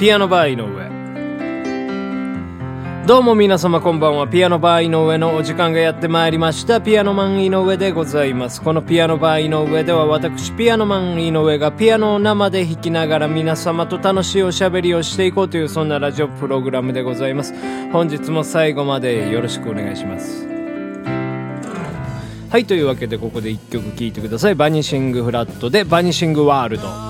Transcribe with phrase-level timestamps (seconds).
[0.00, 0.66] ピアノバー井上
[3.06, 4.26] どうも皆様こんばんは。
[4.26, 6.80] ピアノバー井上のお時間がやってまいりました。
[6.80, 8.62] ピアノマン井上でございます。
[8.62, 17.52] このピアノバー井上では私ピアノマン井上がピアノを生で弾きながら皆様と楽しいおしゃべりをしていこうというそんなラジオプログラムでございます。
[17.92, 20.48] 本日も最後までよろしくお願いします。
[22.48, 24.54] はい、というわけでここで一曲聴いてください。
[24.54, 27.09] バニシングフラットでバニシングワールド。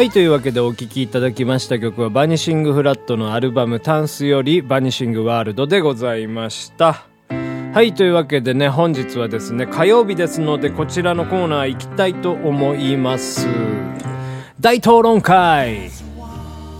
[0.00, 7.04] はい、というわけでお聴きいただきました曲はバニシングフラットのアルバムタンスよりバニシングワールドでございました。
[7.28, 13.46] はい、というわけでね、本日はですね、火曜日ですので、こちらのコーナー行きたいと思います。
[14.58, 15.90] 大討論会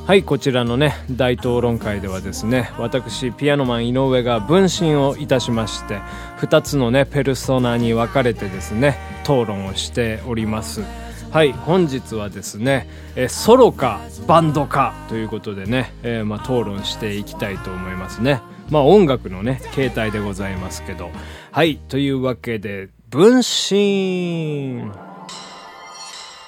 [0.07, 5.99] はい、こちらのね、大討論会ではですね、私、ピアノマン井上が分身をいたしまして、
[6.39, 11.10] 二つのね、ペルソナに分かれてですね、討論をしております。
[11.33, 18.41] はい、本日はですね、えソロかバンドかということでね、えーまあ、討論していきたいと思いますね。
[18.69, 21.11] まあ音楽のね、形態でございますけど。
[21.53, 24.91] はい、というわけで、分身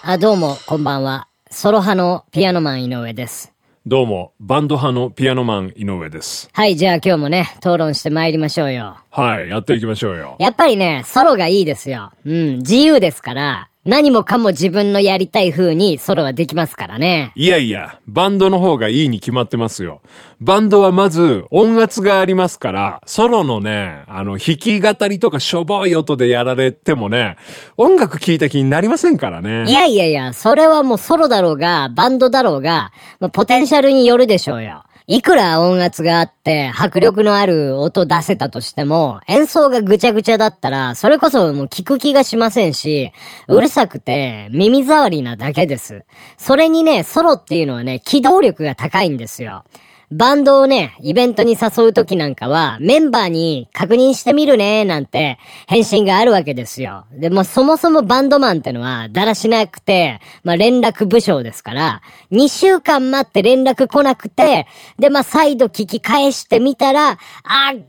[0.02, 1.28] あ、どうも、こんばんは。
[1.48, 3.52] ソロ派のピアノマン井上です。
[3.86, 6.50] どうも、バンド派のピアノマン井上です。
[6.52, 8.96] はい、じゃあ今日もね、討論して参りましょうよ。
[9.10, 10.34] はい、やっていきましょうよ。
[10.40, 12.10] やっぱりね、ソロがいいですよ。
[12.24, 17.32] うん、自由ですから、何もかも自分のやりたい風にソロはできますからね。
[17.34, 20.02] いやいや、バンドの方がいいに決まってますよ。
[20.40, 27.36] バンドはまず音圧がありますから、ソロのね、あの、弾き語りとかしょぼい音でやられてもね、
[27.76, 29.64] 音楽聴いた気になりませんからね。
[29.66, 32.92] いやいやいや、それはもうソロだろうが、バンドだろうが、
[33.32, 34.84] ポテンシャルによるでしょうよ。
[35.12, 43.12] いくら音圧があって、迫力のある音出せたとしても、演奏がぐちゃぐちゃだったら、それこそもう聞く気がしませんし、
[43.46, 46.06] うるさくて耳障りなだけです。
[46.38, 49.64] それにね、ソロっていうのはね、機動力が高いんですよ。
[50.12, 57.06] バンドをね、イベントに誘うときなんかは、メンバーに確認してみるね、なんて、返信があるわけですよ。
[57.12, 64.66] で、もそもそもバンドマンってのは、だらしなくて、まあ、連絡部署ですから、2週間待って連絡来なくて、
[64.98, 67.16] で、まあ、再度聞き返してみたら、あ、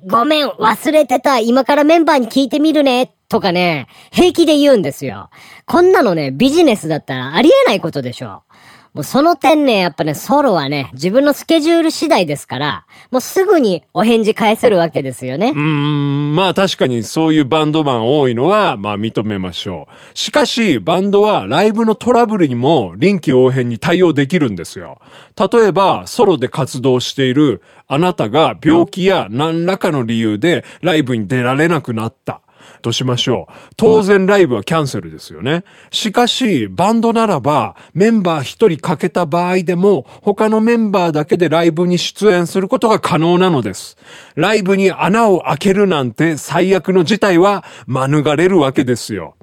[0.08, 5.30] ごめん、忘れてた、今からメンバーに聞いてみるね、とかね、平気で言うんですよ。
[5.66, 8.44] こんなのね、ビジネスだったらありえないことでしょ。
[8.94, 15.58] もうその点ね、やっぱね、ソロはね、自分のスケジュール次第ですから、もうすぐにお返事返せるわけですよねう。
[15.58, 20.18] ーん、まあ確かにそういうバンドマン多いのは、まあ認めましょう。
[20.18, 25.00] しかし、バンドはライブのトラブルにも臨機応変に対応できるんですよ。
[25.40, 32.42] 例えば、ソロで活動しているあなたが病気や何らかの理由でライブに出られなくなった。
[32.82, 33.54] としましょう。
[33.78, 35.64] 当然ライブはキャンセルですよね。
[35.92, 43.98] しかし、バンドならば、メンバー一人欠けた場合でも、他のメンバーだけでライブに出演することが可能なのです。
[44.36, 49.36] ライブに穴を開けるなんて最悪の事態は免れるわけですよ。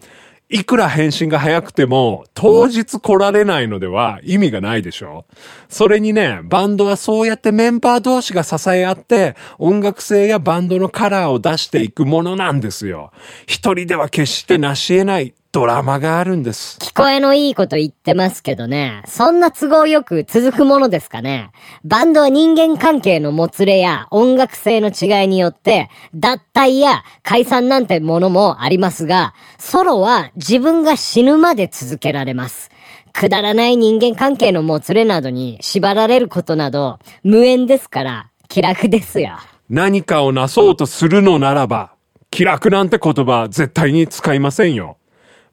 [0.52, 5.25] いくら返信が早くても、当日来られないのでは意味がないでしょ
[5.69, 13.12] それにね、バンドはそうやってメンバー同士が支え合って、音楽性やバンドのカラーを出していくものなんですよ。
[13.47, 16.79] 一人では決して成し得ないドラマがあるんです。
[16.79, 21.50] 聞こえのいいこと言ってますけどね、そんな都合よく続くものですかね。
[21.85, 32.70] バンドは人間関係のもつれや音楽性の違いによって、脱退や解散なんてものもありますが、ソロは自分が死ぬまで続けられます。
[33.12, 39.37] くだらない人間関係のもつれなどに縛られることなど無縁ですから気楽ですよ。
[39.69, 41.91] 何かをなそうとするのならば、
[42.31, 44.97] 気楽なんて言葉絶対に使いませんよ。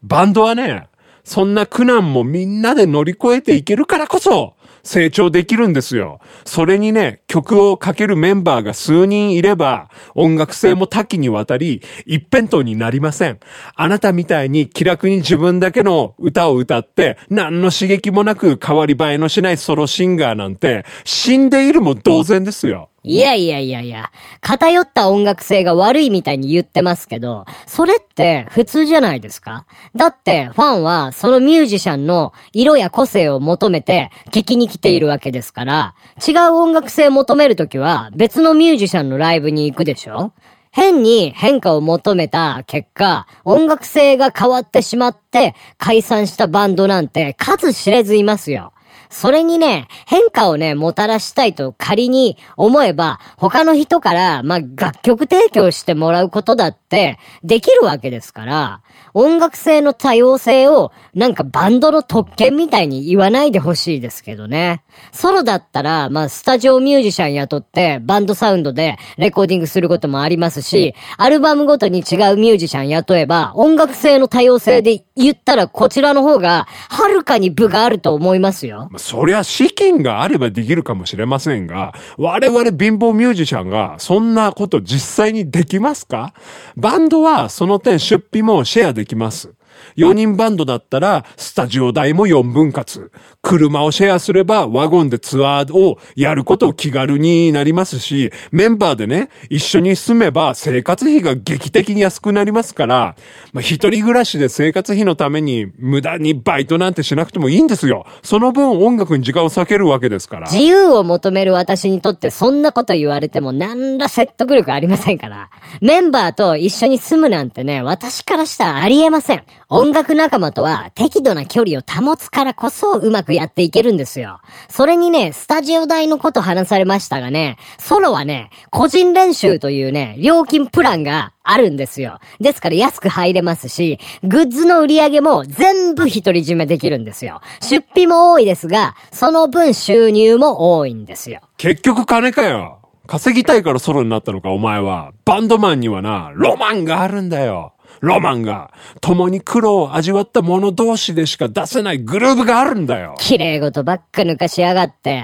[0.03, 0.87] バンドはね、
[1.23, 4.55] そんな苦難もみんなで乗り越えていけるからこそ、
[4.87, 6.21] 成長できるんですよ。
[6.45, 13.39] それにね、曲をかけるメンバーが数人いれば、音楽性も多岐にわたり、一辺倒になりません。
[13.75, 22.89] あなたみたいに気楽に自分だけの歌を歌って、何の刺激もなく変わり映えのしないソロシンガーなんて、死んでいるも同然ですよ。
[23.07, 24.11] いやいやいやいや、
[24.41, 29.65] 偏った音楽性が悪いみたいに言ってますけど、それって普通じゃないですか。
[29.95, 35.95] だってファンはそのミュージシャンの色や個性を求めて聞きに来ているわけですから、
[36.27, 40.33] 違う音楽性求めるときは別のミュージシャンのライブに行くでしょ。
[40.71, 48.73] 変に変化を求めた結果、音楽性が変わってしまって解散したバンドなんて数知れずいますよ。
[49.09, 58.81] それにね、変化をね、もたらしたいと仮に思えば、他の人から、まあ、楽曲提供してもらうことだって、できるわけですから、
[59.13, 64.83] 音楽性の多様性を、なんかバンドの特権みたいに言わないでほしいですけどね。
[65.11, 78.89] ソロだったら、まあ、スタジオミュージシャン雇って、バンドサウンドでレコーディングすることもありますし、アルバムごとに違うミュージシャン雇えば、音楽性の多様性で言ったらこちらの方が、はるかに部があると思いますよ。
[78.97, 86.33] そりゃ資金があればできるかもしれませんが、我々貧乏ミュージシャンがそんなこと実際にできますか？
[86.75, 89.56] バンドはその点出費もシェアできます。
[89.95, 93.11] 4人バンドだったら、スタジオ代も4分割。
[93.41, 103.15] 車をシェアすれば、ワゴンでツアーをやることを気軽になりますし、メンバーでね、一緒に住めば生活費が劇的に安くなりますから、
[103.53, 108.05] まあ、一人暮らしで生活費のために無駄にバイトなんてしなくてもいいんですよ。
[108.23, 110.47] その分音楽に時間を割けるわけですから。
[110.49, 115.49] 自由を求める私にとってそんなこと言われても何ら説得力ありませんから。
[115.81, 119.43] メンバーと一緒に住むなんてね、私からしたらありえません。
[119.69, 124.39] 音楽仲間とは適度な距離を保つからこそうまくやっていけるんですよ。
[124.69, 132.19] それにね、スタジオ代のこと話されましたがね、ソロはね、個人練習というね、料金プランがあるんですよ。
[132.39, 137.41] ですから安く入れますし、グッズの売り上げも全部独り占めできるんですよ。
[137.59, 141.41] 出費も多いですが、その分収入も多いんですよ。
[141.57, 142.79] 結局金かよ。
[143.05, 145.11] 稼ぎたいからソロになったのか、お前は。
[145.25, 147.73] バンドマンにはな、ロマンがあるんだよ。
[148.01, 148.71] ロマンが、
[149.01, 153.15] 共に苦労を味わった者同士でしか出せないグルーブがあるんだよ。
[153.19, 155.23] 綺麗事ばっか抜かしやがって。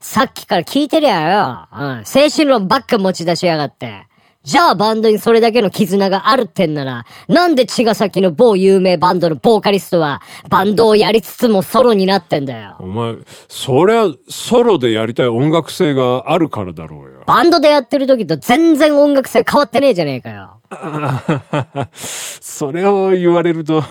[0.00, 1.68] さっきから聞いてりゃよ。
[1.72, 2.04] うん。
[2.04, 4.06] 精神論ばっか持ち出しやがって。
[4.42, 12.76] じゃあバンドにそれだけの絆があるってんなら、なんで茅ヶ崎の某有名バンドのボーカリストは、バンドをやりつつもソロになってんだよ。
[12.80, 13.16] お前、
[13.48, 17.19] そりゃ、ソロでやりたい音楽性があるからだろうよ。
[17.30, 20.60] バンドでやってる時と全然音楽性変わってねえじゃねえかよ。
[21.94, 23.84] それを言われると、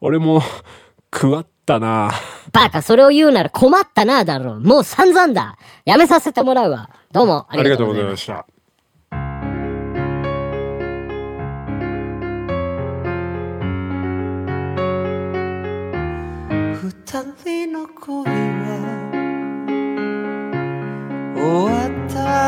[0.00, 0.40] 俺も、
[1.12, 2.12] 食わったな。
[2.52, 4.60] バカ、それを言うなら困ったな、だろう。
[4.60, 5.56] もう散々だ。
[5.84, 6.88] やめさせてもらうわ。
[7.10, 8.16] どうもあありがとうございま。
[8.16, 8.46] した。
[16.70, 19.04] 二人の恋は
[21.34, 21.83] 終わっ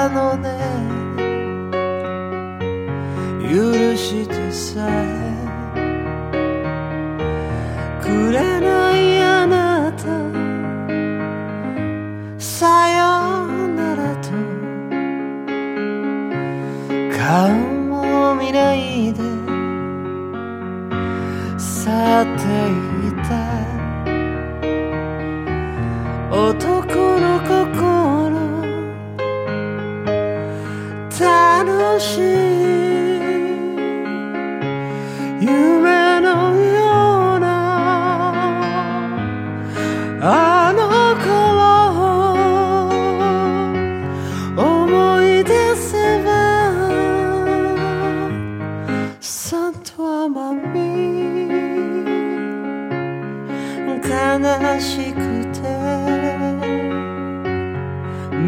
[0.09, 0.51] のね。
[3.43, 4.93] 許してさえ。
[8.03, 10.05] くれないあなた。
[12.39, 14.31] さよならと。
[17.17, 17.51] 顔
[17.89, 19.21] も見ないで。
[21.59, 21.91] 去
[22.23, 22.43] って
[23.07, 23.31] いた。
[26.31, 28.06] 男の心。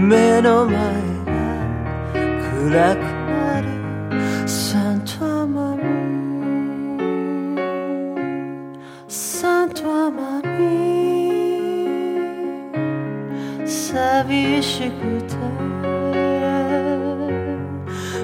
[0.09, 0.75] 目の前
[1.27, 1.33] が
[2.41, 2.99] 暗く
[3.29, 3.69] なる。
[4.49, 5.11] サント
[5.43, 5.83] アマミ
[9.07, 10.49] サントアマミ
[13.67, 15.37] 寂しくて。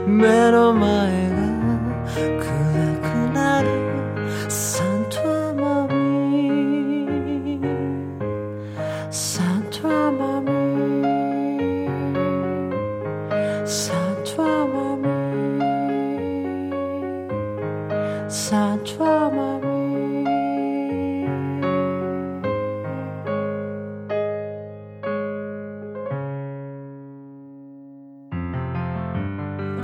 [0.06, 1.13] 目の前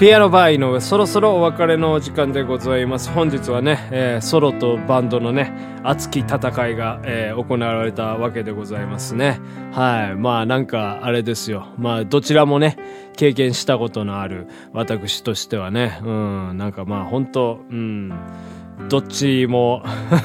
[0.01, 3.11] ピアノバー井上、そろそろお別れのお時間でございます。
[3.11, 5.53] 本日はね、えーソロとバンドのね、
[5.85, 9.39] 熱き戦いが、えー行われたわけでございますね。
[9.73, 10.17] はい。
[10.17, 11.67] まあなんか、あれですよ。
[11.77, 12.79] まあどちらもね、
[13.15, 18.11] 経験したことのある私としてはね、うん、なんかまあ本当うん、
[18.89, 19.83] どっちも、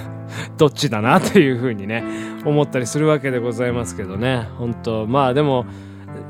[0.55, 2.01] どっちだなというふうにね、
[2.46, 4.48] 思ったりするわけでございますけどね。
[4.58, 5.65] 本当まあでも、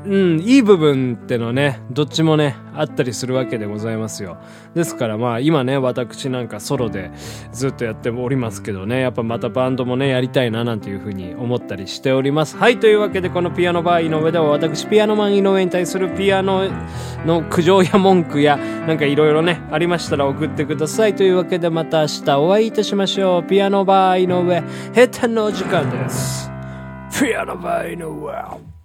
[0.08, 4.36] うん、いい部分ってのね、どっちもね、あったりするわけでございますよ。
[4.74, 7.10] ですからまあ今ね、私なんかソロで
[7.52, 12.56] ずっとやっておりますけどね、やっぱまたバンドもね、やりたいななんていうふうに思ったりしております。
[12.56, 16.68] はい、というわけでこのピアノバー井上では私ピアノマン井上に対するピアノ
[17.24, 21.16] の苦情や文句やなんかいろいろね、ありましたら送ってください。
[21.16, 23.48] というわけでまた明日お会いいたしましょう。
[23.48, 24.60] ピアノバー井上、
[24.94, 26.48] 閉店のお時間です。
[27.18, 28.75] ピアノバー井上。